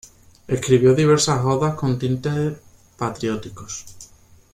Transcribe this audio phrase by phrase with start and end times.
[0.47, 2.57] Escribió diversas odas con tintes
[2.97, 3.85] patrióticos.